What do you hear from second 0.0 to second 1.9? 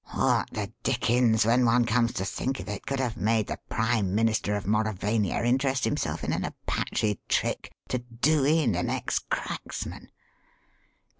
What the dickens, when one